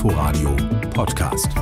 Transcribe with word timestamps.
Inforadio 0.00 0.56
Podcast 0.94 1.52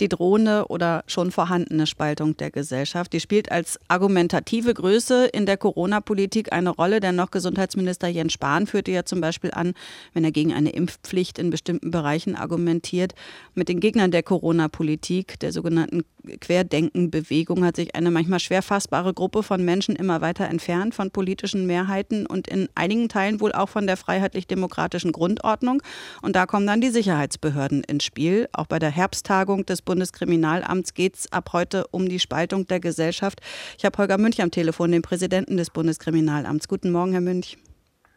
die 0.00 0.08
drohende 0.08 0.66
oder 0.68 1.04
schon 1.06 1.30
vorhandene 1.30 1.86
Spaltung 1.86 2.36
der 2.36 2.50
Gesellschaft. 2.50 3.12
Die 3.12 3.20
spielt 3.20 3.50
als 3.50 3.78
argumentative 3.88 4.74
Größe 4.74 5.26
in 5.26 5.46
der 5.46 5.56
Corona-Politik 5.56 6.52
eine 6.52 6.70
Rolle, 6.70 7.00
denn 7.00 7.16
noch 7.16 7.30
Gesundheitsminister 7.30 8.08
Jens 8.08 8.32
Spahn 8.32 8.66
führte 8.66 8.90
ja 8.90 9.04
zum 9.04 9.20
Beispiel 9.20 9.50
an, 9.52 9.74
wenn 10.14 10.24
er 10.24 10.32
gegen 10.32 10.52
eine 10.52 10.70
Impfpflicht 10.70 11.38
in 11.38 11.50
bestimmten 11.50 11.90
Bereichen 11.90 12.36
argumentiert. 12.36 13.14
Mit 13.54 13.68
den 13.68 13.80
Gegnern 13.80 14.10
der 14.10 14.22
Corona-Politik, 14.22 15.38
der 15.40 15.52
sogenannten 15.52 16.02
Querdenken-Bewegung, 16.40 17.64
hat 17.64 17.76
sich 17.76 17.94
eine 17.94 18.10
manchmal 18.10 18.40
schwer 18.40 18.62
fassbare 18.62 19.14
Gruppe 19.14 19.42
von 19.42 19.64
Menschen 19.64 19.96
immer 19.96 20.20
weiter 20.20 20.46
entfernt 20.46 20.94
von 20.94 21.10
politischen 21.10 21.66
Mehrheiten 21.66 22.26
und 22.26 22.48
in 22.48 22.68
einigen 22.74 23.08
Teilen 23.08 23.40
wohl 23.40 23.52
auch 23.52 23.68
von 23.68 23.86
der 23.86 23.96
freiheitlich-demokratischen 23.96 25.12
Grundordnung. 25.12 25.82
Und 26.22 26.36
da 26.36 26.46
kommen 26.46 26.66
dann 26.66 26.80
die 26.80 26.90
Sicherheitsbehörden 26.90 27.84
ins 27.84 28.04
Spiel. 28.04 28.48
Auch 28.52 28.66
bei 28.66 28.78
der 28.78 28.90
Herbsttagung 28.90 29.66
des 29.66 29.82
Bundeskriminalamts 29.88 30.92
geht 30.92 31.14
es 31.14 31.32
ab 31.32 31.54
heute 31.54 31.86
um 31.90 32.10
die 32.10 32.18
Spaltung 32.18 32.66
der 32.66 32.78
Gesellschaft. 32.78 33.40
Ich 33.78 33.86
habe 33.86 33.96
Holger 33.96 34.18
Münch 34.18 34.42
am 34.42 34.50
Telefon, 34.50 34.92
den 34.92 35.00
Präsidenten 35.00 35.56
des 35.56 35.70
Bundeskriminalamts. 35.70 36.68
Guten 36.68 36.92
Morgen, 36.92 37.12
Herr 37.12 37.22
Münch. 37.22 37.56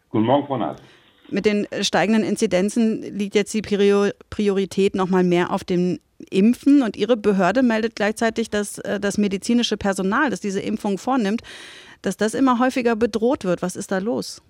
Guten 0.10 0.26
Morgen, 0.26 0.48
Frau 0.48 0.58
Nass. 0.58 0.82
Mit 1.30 1.46
den 1.46 1.66
steigenden 1.82 2.26
Inzidenzen 2.26 3.02
liegt 3.18 3.36
jetzt 3.36 3.54
die 3.54 3.62
Priorität 3.62 4.96
noch 4.96 5.08
mal 5.08 5.24
mehr 5.24 5.54
auf 5.54 5.64
dem 5.64 6.00
Impfen 6.30 6.84
und 6.84 6.98
Ihre 6.98 7.16
Behörde 7.16 7.64
meldet 7.64 7.96
gleichzeitig, 7.96 8.50
dass 8.50 8.78
äh, 8.80 9.00
das 9.00 9.18
medizinische 9.18 9.78
Personal, 9.78 10.30
das 10.30 10.42
diese 10.42 10.60
Impfung 10.60 10.98
vornimmt, 10.98 11.42
dass 12.02 12.18
das 12.18 12.34
immer 12.34 12.60
häufiger 12.60 12.98
bedroht 12.98 13.46
wird. 13.46 13.62
Was 13.62 13.78
ist 13.78 13.94
da 13.94 14.00
los? 14.00 14.44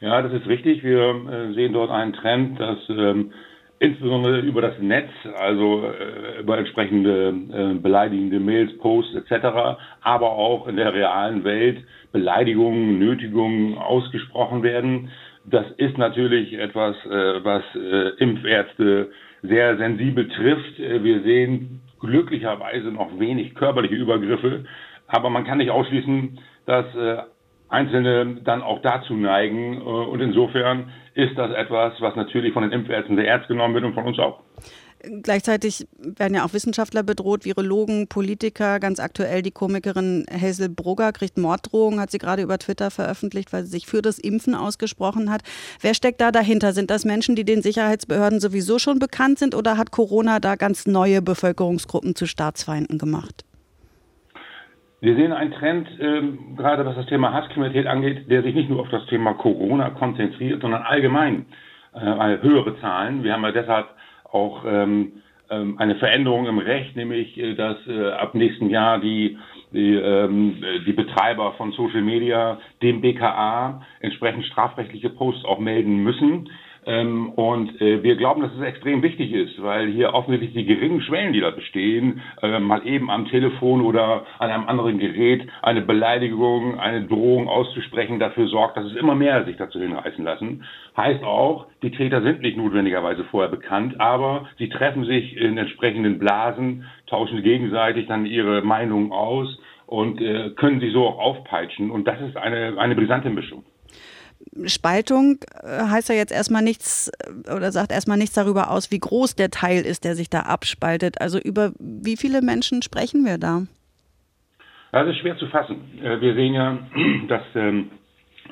Ja, 0.00 0.22
das 0.22 0.32
ist 0.32 0.46
richtig. 0.46 0.84
Wir 0.84 1.10
äh, 1.28 1.54
sehen 1.54 1.72
dort 1.72 1.90
einen 1.90 2.12
Trend, 2.12 2.60
dass 2.60 2.78
ähm, 2.88 3.32
insbesondere 3.84 4.40
über 4.40 4.62
das 4.62 4.78
Netz, 4.80 5.10
also 5.38 5.84
äh, 5.84 6.40
über 6.40 6.58
entsprechende 6.58 7.28
äh, 7.52 7.74
beleidigende 7.74 8.40
Mails, 8.40 8.76
Posts 8.78 9.14
etc., 9.16 9.78
aber 10.00 10.30
auch 10.32 10.66
in 10.66 10.76
der 10.76 10.94
realen 10.94 11.44
Welt 11.44 11.84
Beleidigungen, 12.10 12.98
Nötigungen 12.98 13.76
ausgesprochen 13.76 14.62
werden. 14.62 15.10
Das 15.44 15.66
ist 15.76 15.98
natürlich 15.98 16.54
etwas, 16.54 16.96
äh, 17.04 17.44
was 17.44 17.62
äh, 17.74 18.10
Impfärzte 18.22 19.10
sehr 19.42 19.76
sensibel 19.76 20.28
trifft. 20.28 20.78
Äh, 20.80 21.04
wir 21.04 21.20
sehen 21.22 21.80
glücklicherweise 22.00 22.88
noch 22.88 23.18
wenig 23.18 23.54
körperliche 23.54 23.96
Übergriffe, 23.96 24.64
aber 25.08 25.28
man 25.28 25.44
kann 25.44 25.58
nicht 25.58 25.70
ausschließen, 25.70 26.38
dass 26.66 26.86
äh, 26.94 27.18
Einzelne 27.74 28.36
dann 28.44 28.62
auch 28.62 28.80
dazu 28.82 29.14
neigen. 29.14 29.74
Äh, 29.74 29.84
und 29.84 30.20
insofern 30.20 30.92
ist 31.14 31.36
das 31.36 31.52
etwas, 31.52 31.94
was 32.00 32.16
natürlich 32.16 32.52
von 32.52 32.62
den 32.62 32.72
Impfärzten 32.72 33.16
sehr 33.16 33.28
ernst 33.28 33.48
genommen 33.48 33.74
wird 33.74 33.84
und 33.84 33.94
von 33.94 34.04
uns 34.04 34.18
auch. 34.18 34.40
Gleichzeitig 35.22 35.86
werden 35.98 36.34
ja 36.34 36.46
auch 36.46 36.54
Wissenschaftler 36.54 37.02
bedroht, 37.02 37.44
Virologen, 37.44 38.08
Politiker. 38.08 38.80
Ganz 38.80 39.00
aktuell 39.00 39.42
die 39.42 39.50
Komikerin 39.50 40.24
Hazel 40.30 40.70
Brugger 40.70 41.12
kriegt 41.12 41.36
Morddrohungen, 41.36 42.00
hat 42.00 42.10
sie 42.10 42.18
gerade 42.18 42.42
über 42.42 42.58
Twitter 42.58 42.90
veröffentlicht, 42.90 43.52
weil 43.52 43.64
sie 43.64 43.70
sich 43.70 43.86
für 43.86 44.00
das 44.00 44.18
Impfen 44.18 44.54
ausgesprochen 44.54 45.30
hat. 45.30 45.42
Wer 45.80 45.94
steckt 45.94 46.20
da 46.20 46.32
dahinter? 46.32 46.72
Sind 46.72 46.90
das 46.90 47.04
Menschen, 47.04 47.36
die 47.36 47.44
den 47.44 47.60
Sicherheitsbehörden 47.60 48.40
sowieso 48.40 48.78
schon 48.78 48.98
bekannt 48.98 49.38
sind 49.38 49.54
oder 49.54 49.76
hat 49.76 49.90
Corona 49.90 50.40
da 50.40 50.56
ganz 50.56 50.86
neue 50.86 51.20
Bevölkerungsgruppen 51.20 52.14
zu 52.14 52.26
Staatsfeinden 52.26 52.98
gemacht? 52.98 53.44
Wir 55.00 55.16
sehen 55.16 55.32
einen 55.32 55.52
Trend, 55.52 55.88
ähm, 56.00 56.56
gerade 56.56 56.86
was 56.86 56.96
das 56.96 57.06
Thema 57.06 57.32
Hasskriminalität 57.32 57.86
angeht, 57.86 58.30
der 58.30 58.42
sich 58.42 58.54
nicht 58.54 58.70
nur 58.70 58.80
auf 58.80 58.88
das 58.88 59.04
Thema 59.06 59.34
Corona 59.34 59.90
konzentriert, 59.90 60.62
sondern 60.62 60.82
allgemein 60.82 61.46
äh, 61.94 62.38
höhere 62.40 62.78
Zahlen. 62.80 63.22
Wir 63.22 63.32
haben 63.32 63.42
ja 63.42 63.52
deshalb 63.52 63.88
auch 64.30 64.64
ähm, 64.66 65.12
ähm, 65.50 65.78
eine 65.78 65.96
Veränderung 65.96 66.46
im 66.46 66.58
Recht, 66.58 66.96
nämlich 66.96 67.36
äh, 67.38 67.54
dass 67.54 67.76
äh, 67.86 68.12
ab 68.12 68.34
nächsten 68.34 68.70
Jahr 68.70 68.98
die 68.98 69.36
die, 69.72 69.94
ähm, 69.94 70.62
die 70.86 70.92
Betreiber 70.92 71.52
von 71.54 71.72
Social 71.72 72.02
Media 72.02 72.58
dem 72.80 73.00
BKA 73.00 73.82
entsprechend 74.00 74.46
strafrechtliche 74.46 75.10
Posts 75.10 75.44
auch 75.44 75.58
melden 75.58 76.02
müssen. 76.02 76.48
Ähm, 76.86 77.30
und 77.30 77.80
äh, 77.80 78.02
wir 78.02 78.16
glauben, 78.16 78.42
dass 78.42 78.52
es 78.54 78.62
extrem 78.62 79.02
wichtig 79.02 79.32
ist, 79.32 79.62
weil 79.62 79.88
hier 79.88 80.12
offensichtlich 80.12 80.52
die 80.52 80.66
geringen 80.66 81.00
Schwellen, 81.00 81.32
die 81.32 81.40
da 81.40 81.50
bestehen, 81.50 82.20
äh, 82.42 82.58
mal 82.58 82.86
eben 82.86 83.10
am 83.10 83.26
Telefon 83.28 83.80
oder 83.80 84.26
an 84.38 84.50
einem 84.50 84.68
anderen 84.68 84.98
Gerät 84.98 85.48
eine 85.62 85.82
Beleidigung, 85.82 86.78
eine 86.78 87.06
Drohung 87.06 87.48
auszusprechen, 87.48 88.18
dafür 88.18 88.48
sorgt, 88.48 88.76
dass 88.76 88.86
es 88.86 88.96
immer 88.96 89.14
mehr 89.14 89.44
sich 89.44 89.56
dazu 89.56 89.80
hinreißen 89.80 90.24
lassen. 90.24 90.64
Heißt 90.96 91.24
auch, 91.24 91.66
die 91.82 91.90
Täter 91.90 92.22
sind 92.22 92.42
nicht 92.42 92.56
notwendigerweise 92.56 93.24
vorher 93.24 93.50
bekannt, 93.50 94.00
aber 94.00 94.48
sie 94.58 94.68
treffen 94.68 95.04
sich 95.04 95.36
in 95.36 95.56
entsprechenden 95.56 96.18
Blasen, 96.18 96.84
tauschen 97.06 97.42
gegenseitig 97.42 98.06
dann 98.06 98.26
ihre 98.26 98.62
Meinungen 98.62 99.12
aus 99.12 99.58
und 99.86 100.20
äh, 100.20 100.50
können 100.50 100.80
sich 100.80 100.92
so 100.92 101.06
auch 101.06 101.18
aufpeitschen. 101.18 101.90
Und 101.90 102.06
das 102.06 102.20
ist 102.20 102.36
eine, 102.36 102.78
eine 102.78 102.94
brisante 102.94 103.30
Mischung. 103.30 103.64
Spaltung 104.66 105.38
äh, 105.62 105.88
heißt 105.90 106.08
ja 106.08 106.14
jetzt 106.14 106.32
erstmal 106.32 106.62
nichts 106.62 107.08
äh, 107.08 107.54
oder 107.54 107.72
sagt 107.72 107.92
erstmal 107.92 108.18
nichts 108.18 108.34
darüber 108.34 108.70
aus, 108.70 108.90
wie 108.90 108.98
groß 108.98 109.36
der 109.36 109.50
Teil 109.50 109.82
ist, 109.82 110.04
der 110.04 110.14
sich 110.14 110.30
da 110.30 110.40
abspaltet. 110.40 111.20
Also 111.20 111.38
über 111.38 111.72
wie 111.78 112.16
viele 112.16 112.42
Menschen 112.42 112.82
sprechen 112.82 113.24
wir 113.24 113.38
da? 113.38 113.62
Das 114.92 115.08
ist 115.08 115.18
schwer 115.18 115.36
zu 115.38 115.48
fassen. 115.48 115.76
Äh, 116.02 116.20
wir 116.20 116.34
sehen 116.34 116.54
ja, 116.54 116.78
dass 117.28 117.42
ähm, 117.54 117.90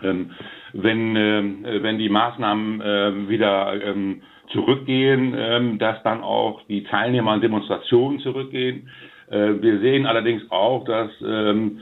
ähm, 0.02 0.30
wenn, 0.72 1.16
äh, 1.16 1.82
wenn 1.82 1.98
die 1.98 2.08
Maßnahmen 2.08 3.28
wieder 3.28 3.80
ähm, 3.82 4.22
zurückgehen, 4.52 5.34
ähm, 5.36 5.78
dass 5.78 6.02
dann 6.02 6.22
auch 6.22 6.62
die 6.66 6.84
Teilnehmer 6.84 7.32
an 7.32 7.40
Demonstrationen 7.40 8.20
zurückgehen. 8.20 8.88
Wir 9.28 9.80
sehen 9.80 10.04
allerdings 10.04 10.42
auch, 10.50 10.84
dass 10.84 11.10
ähm, 11.24 11.80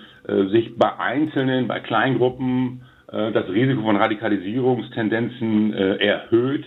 sich 0.53 0.77
bei 0.77 0.97
Einzelnen, 1.00 1.66
bei 1.66 1.81
Kleingruppen 1.81 2.82
das 3.10 3.48
Risiko 3.48 3.82
von 3.82 3.97
Radikalisierungstendenzen 3.97 5.72
äh, 5.72 5.97
erhöht. 5.97 6.65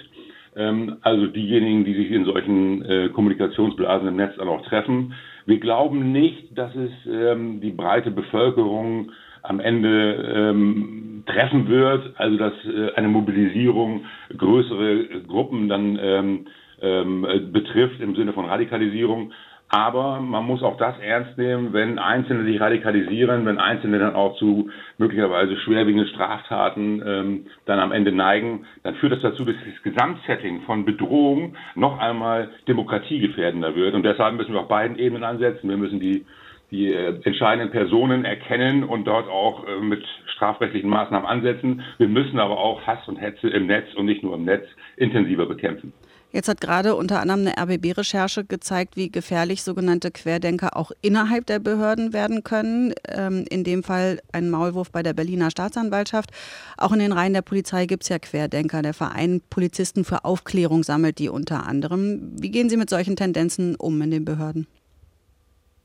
Ähm, 0.55 0.97
also 1.01 1.27
diejenigen, 1.27 1.85
die 1.85 1.93
sich 1.95 2.11
in 2.11 2.25
solchen 2.25 2.83
äh, 2.85 3.09
Kommunikationsblasen 3.09 4.07
im 4.07 4.15
Netz 4.15 4.35
dann 4.37 4.47
auch 4.47 4.63
treffen. 4.65 5.13
Wir 5.45 5.59
glauben 5.59 6.11
nicht, 6.11 6.57
dass 6.57 6.73
es 6.75 6.91
ähm, 7.09 7.59
die 7.61 7.71
breite 7.71 8.11
Bevölkerung 8.11 9.11
am 9.41 9.59
Ende 9.59 10.33
ähm, 10.35 11.23
treffen 11.25 11.67
wird, 11.67 12.13
also 12.17 12.37
dass 12.37 12.53
äh, 12.65 12.93
eine 12.95 13.09
Mobilisierung 13.09 14.05
größere 14.37 15.21
Gruppen 15.27 15.67
dann 15.67 15.99
ähm, 15.99 16.45
betrifft 17.53 18.01
im 18.01 18.13
Sinne 18.13 18.33
von 18.33 18.43
Radikalisierung. 18.43 19.31
Aber 19.73 20.19
man 20.19 20.45
muss 20.45 20.61
auch 20.61 20.77
das 20.77 20.93
ernst 20.99 21.35
nehmen, 21.35 21.73
wenn 21.73 21.97
Einzelne 21.97 22.43
sich 22.43 22.61
radikalisieren, 22.61 23.43
wenn 23.47 23.57
Einzelne 23.57 23.97
dann 23.97 24.13
auch 24.13 24.37
zu 24.37 24.69
möglicherweise 24.99 25.57
schwerwiegenden 25.57 26.07
Straftaten 26.09 27.01
ähm, 27.03 27.45
dann 27.65 27.79
am 27.79 27.91
Ende 27.91 28.11
neigen, 28.11 28.67
dann 28.83 28.93
führt 28.97 29.13
das 29.13 29.21
dazu, 29.21 29.43
dass 29.45 29.55
das 29.55 29.81
Gesamtsetting 29.81 30.61
von 30.67 30.85
Bedrohung 30.85 31.55
noch 31.73 31.97
einmal 31.97 32.51
demokratiegefährdender 32.67 33.73
wird. 33.73 33.95
Und 33.95 34.03
deshalb 34.03 34.35
müssen 34.35 34.53
wir 34.53 34.59
auf 34.59 34.67
beiden 34.67 34.99
Ebenen 34.99 35.23
ansetzen. 35.23 35.67
Wir 35.67 35.77
müssen 35.77 35.99
die, 35.99 36.23
die 36.69 36.93
äh, 36.93 37.19
entscheidenden 37.23 37.71
Personen 37.71 38.25
erkennen 38.25 38.83
und 38.83 39.05
dort 39.05 39.27
auch 39.27 39.65
äh, 39.67 39.79
mit 39.81 40.05
strafrechtlichen 40.35 40.87
Maßnahmen 40.91 41.27
ansetzen. 41.27 41.81
Wir 41.97 42.09
müssen 42.09 42.39
aber 42.39 42.59
auch 42.59 42.85
Hass 42.85 43.07
und 43.07 43.15
Hetze 43.15 43.49
im 43.49 43.65
Netz 43.65 43.91
und 43.95 44.05
nicht 44.05 44.21
nur 44.21 44.35
im 44.35 44.45
Netz 44.45 44.67
intensiver 44.97 45.47
bekämpfen. 45.47 45.93
Jetzt 46.33 46.49
hat 46.49 46.61
gerade 46.61 46.95
unter 46.95 47.21
anderem 47.21 47.41
eine 47.41 47.55
RBB-Recherche 47.55 48.43
gezeigt, 48.43 48.97
wie 48.97 49.11
gefährlich 49.11 49.61
sogenannte 49.61 50.09
Querdenker 50.09 50.75
auch 50.75 50.91
innerhalb 51.03 51.45
der 51.45 51.59
Behörden 51.59 52.11
werden 52.11 52.43
können. 52.43 52.91
Ähm, 53.07 53.45
in 53.51 53.63
dem 53.63 53.83
Fall 53.83 54.17
ein 54.33 54.49
Maulwurf 54.49 54.91
bei 54.91 55.03
der 55.03 55.13
Berliner 55.13 55.51
Staatsanwaltschaft. 55.51 56.31
Auch 56.75 56.91
in 56.91 56.97
den 56.97 57.11
Reihen 57.11 57.33
der 57.33 57.43
Polizei 57.43 57.85
gibt 57.85 58.01
es 58.01 58.09
ja 58.09 58.17
Querdenker. 58.17 58.81
Der 58.81 58.95
Verein 58.95 59.41
Polizisten 59.51 60.03
für 60.05 60.25
Aufklärung 60.25 60.81
sammelt 60.81 61.19
die 61.19 61.29
unter 61.29 61.67
anderem. 61.67 62.31
Wie 62.41 62.49
gehen 62.49 62.67
Sie 62.67 62.77
mit 62.77 62.89
solchen 62.89 63.15
Tendenzen 63.15 63.75
um 63.75 64.01
in 64.01 64.09
den 64.09 64.25
Behörden? 64.25 64.65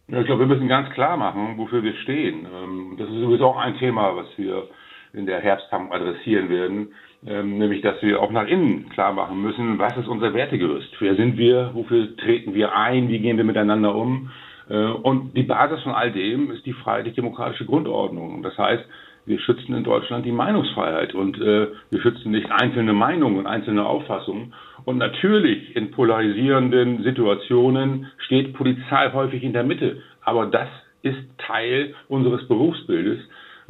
Ja, 0.09 0.21
ich 0.21 0.27
glaube, 0.27 0.49
wir 0.49 0.55
müssen 0.55 0.69
ganz 0.69 0.89
klar 0.95 1.19
machen, 1.19 1.59
wofür 1.59 1.83
wir 1.83 1.95
stehen. 1.97 2.47
Ähm, 2.51 2.97
das 2.97 3.07
ist 3.11 3.21
sowieso 3.21 3.49
auch 3.49 3.59
ein 3.59 3.77
Thema, 3.77 4.17
was 4.17 4.27
wir 4.39 4.67
in 5.13 5.27
der 5.27 5.41
Herbsttagung 5.43 5.93
adressieren 5.93 6.49
werden 6.49 6.89
ähm, 7.27 7.59
nämlich 7.59 7.83
dass 7.83 8.01
wir 8.03 8.23
auch 8.23 8.31
nach 8.31 8.47
innen 8.47 8.89
klar 8.91 9.13
machen 9.13 9.43
müssen, 9.43 9.79
was 9.79 9.97
ist 9.97 10.09
unser 10.09 10.35
Wertegerüst, 10.35 10.91
wer 11.01 11.17
sind 11.17 11.37
wir, 11.37 11.71
wofür 11.75 12.17
treten 12.17 12.55
wir 12.55 12.75
ein, 12.77 13.09
wie 13.09 13.19
gehen 13.19 13.37
wir 13.37 13.45
miteinander 13.45 13.95
um. 13.95 14.31
Äh, 14.69 14.77
und 14.77 15.37
die 15.37 15.43
Basis 15.43 15.83
von 15.83 15.93
all 15.93 16.13
dem 16.13 16.51
ist 16.51 16.65
die 16.67 16.73
freiheitlich-demokratische 16.73 17.67
Grundordnung. 17.67 18.43
Das 18.43 18.57
heißt, 18.57 18.85
wir 19.27 19.39
schützen 19.41 19.75
in 19.75 19.85
Deutschland 19.85 20.25
die 20.25 20.33
Meinungsfreiheit 20.33 21.15
und 21.15 21.39
äh, 21.39 21.69
wir 21.91 22.01
schützen 22.01 22.33
nicht 22.33 22.51
einzelne 22.51 22.95
Meinungen 22.95 23.39
und 23.39 23.47
einzelne 23.47 23.85
Auffassungen. 23.85 24.55
Und 24.85 24.97
natürlich 24.97 25.77
in 25.77 25.91
polarisierenden 25.91 27.03
Situationen 27.03 28.07
steht 28.19 28.55
Polizei 28.55 29.11
häufig 29.13 29.43
in 29.43 29.53
der 29.53 29.65
Mitte. 29.65 30.03
Aber 30.23 30.47
das 30.47 30.69
ist 31.03 31.19
Teil 31.37 31.95
unseres 32.09 32.49
Berufsbildes. 32.49 33.19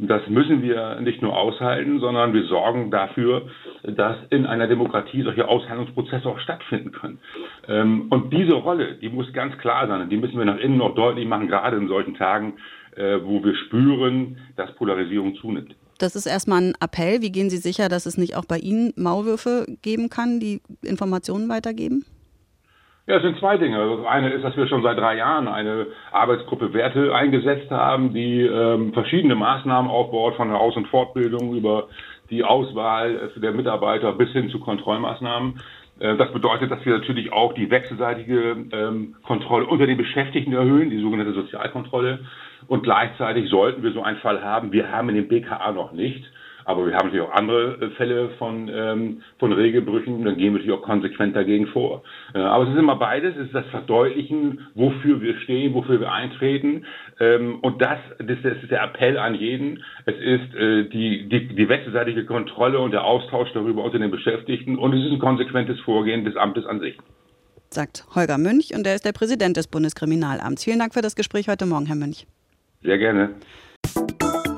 Das 0.01 0.21
müssen 0.29 0.61
wir 0.61 1.01
nicht 1.01 1.21
nur 1.21 1.37
aushalten, 1.37 1.99
sondern 1.99 2.33
wir 2.33 2.45
sorgen 2.45 2.89
dafür, 2.89 3.49
dass 3.83 4.15
in 4.29 4.45
einer 4.45 4.67
Demokratie 4.67 5.23
solche 5.23 5.45
Aushandlungsprozesse 5.45 6.25
auch 6.25 6.39
stattfinden 6.39 6.93
können. 6.93 7.19
Ähm, 7.67 8.07
und 8.09 8.31
diese 8.31 8.53
Rolle, 8.53 8.95
die 8.95 9.09
muss 9.09 9.31
ganz 9.33 9.57
klar 9.57 9.87
sein. 9.87 10.01
Und 10.01 10.09
die 10.09 10.15
müssen 10.15 10.37
wir 10.37 10.45
nach 10.45 10.57
innen 10.57 10.77
noch 10.77 10.95
deutlich 10.95 11.27
machen, 11.27 11.49
gerade 11.49 11.75
in 11.75 11.89
solchen 11.89 12.15
Tagen, 12.15 12.53
äh, 12.95 13.19
wo 13.21 13.43
wir 13.43 13.53
spüren, 13.55 14.37
dass 14.55 14.73
Polarisierung 14.75 15.35
zunimmt. 15.35 15.75
Das 15.97 16.15
ist 16.15 16.25
erstmal 16.25 16.61
ein 16.61 16.73
Appell. 16.79 17.21
Wie 17.21 17.31
gehen 17.31 17.49
Sie 17.49 17.57
sicher, 17.57 17.89
dass 17.89 18.05
es 18.05 18.17
nicht 18.17 18.37
auch 18.37 18.45
bei 18.45 18.57
Ihnen 18.57 18.93
Maulwürfe 18.95 19.65
geben 19.81 20.09
kann, 20.09 20.39
die 20.39 20.61
Informationen 20.81 21.49
weitergeben? 21.49 22.05
Ja, 23.09 23.15
es 23.15 23.23
sind 23.23 23.39
zwei 23.39 23.57
Dinge. 23.57 23.79
Das 23.79 23.89
also 23.89 24.05
eine 24.05 24.29
ist, 24.29 24.43
dass 24.43 24.55
wir 24.55 24.67
schon 24.67 24.83
seit 24.83 24.99
drei 24.99 25.17
Jahren 25.17 25.47
eine 25.47 25.87
Arbeitsgruppe 26.11 26.75
Werte 26.75 27.15
eingesetzt 27.15 27.71
haben, 27.71 28.13
die 28.13 28.41
ähm, 28.41 28.93
verschiedene 28.93 29.33
Maßnahmen 29.33 29.89
aufbaut, 29.89 30.35
von 30.35 30.49
der 30.49 30.59
Aus- 30.59 30.77
und 30.77 30.87
Fortbildung 30.89 31.55
über 31.55 31.87
die 32.29 32.43
Auswahl 32.43 33.31
der 33.35 33.51
Mitarbeiter 33.51 34.13
bis 34.13 34.29
hin 34.29 34.51
zu 34.51 34.59
Kontrollmaßnahmen. 34.59 35.59
Äh, 35.97 36.17
das 36.17 36.31
bedeutet, 36.31 36.69
dass 36.69 36.85
wir 36.85 36.99
natürlich 36.99 37.33
auch 37.33 37.53
die 37.53 37.71
wechselseitige 37.71 38.67
ähm, 38.71 39.15
Kontrolle 39.23 39.65
unter 39.65 39.87
den 39.87 39.97
Beschäftigten 39.97 40.53
erhöhen, 40.53 40.91
die 40.91 41.01
sogenannte 41.01 41.33
Sozialkontrolle. 41.33 42.19
Und 42.67 42.83
gleichzeitig 42.83 43.49
sollten 43.49 43.81
wir 43.81 43.91
so 43.91 44.03
einen 44.03 44.17
Fall 44.17 44.43
haben, 44.43 44.71
wir 44.71 44.91
haben 44.91 45.09
in 45.09 45.15
dem 45.15 45.27
BKA 45.27 45.71
noch 45.71 45.93
nicht, 45.93 46.23
aber 46.69 46.85
wir 46.85 46.93
haben 46.93 47.07
natürlich 47.07 47.27
auch 47.27 47.33
andere 47.33 47.81
äh, 47.81 47.89
Fälle 47.97 48.29
von, 48.37 48.69
ähm, 48.71 49.23
von 49.39 49.51
Regelbrüchen, 49.51 50.23
dann 50.23 50.37
gehen 50.37 50.53
wir 50.53 50.59
natürlich 50.59 50.71
auch 50.71 50.83
konsequent 50.83 51.35
dagegen 51.35 51.65
vor. 51.67 52.03
Äh, 52.35 52.37
aber 52.37 52.65
es 52.65 52.69
ist 52.69 52.77
immer 52.77 52.95
beides, 52.95 53.35
es 53.35 53.47
ist 53.47 53.55
das 53.55 53.65
Verdeutlichen, 53.71 54.67
wofür 54.75 55.19
wir 55.19 55.35
stehen, 55.39 55.73
wofür 55.73 55.99
wir 55.99 56.11
eintreten. 56.11 56.85
Ähm, 57.19 57.57
und 57.61 57.81
das, 57.81 57.97
das, 58.19 58.37
das, 58.43 58.57
ist 58.61 58.69
der 58.69 58.83
Appell 58.83 59.17
an 59.17 59.33
jeden. 59.33 59.83
Es 60.05 60.13
ist 60.15 60.55
äh, 60.55 60.87
die, 60.89 61.27
die, 61.27 61.47
die 61.47 61.69
wechselseitige 61.69 62.25
Kontrolle 62.25 62.77
und 62.77 62.91
der 62.91 63.03
Austausch 63.03 63.49
darüber 63.55 63.83
unter 63.83 63.97
den 63.97 64.11
Beschäftigten 64.11 64.77
und 64.77 64.93
es 64.93 65.03
ist 65.03 65.11
ein 65.11 65.19
konsequentes 65.19 65.79
Vorgehen 65.79 66.23
des 66.23 66.35
Amtes 66.35 66.67
an 66.67 66.79
sich. 66.81 66.95
Sagt 67.71 68.05
Holger 68.13 68.37
Münch 68.37 68.75
und 68.75 68.85
er 68.85 68.93
ist 68.93 69.05
der 69.05 69.13
Präsident 69.13 69.57
des 69.57 69.67
Bundeskriminalamts. 69.67 70.63
Vielen 70.63 70.77
Dank 70.77 70.93
für 70.93 71.01
das 71.01 71.15
Gespräch 71.15 71.49
heute 71.49 71.65
Morgen, 71.65 71.87
Herr 71.87 71.95
Münch. 71.95 72.27
Sehr 72.83 72.99
gerne. 72.99 73.31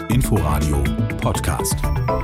Inforadio 0.09 0.83
Podcast. 1.21 2.20